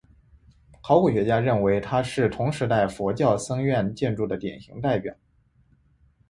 [0.81, 5.15] 考古学家认为它是同时代佛教僧院建筑的典型代表。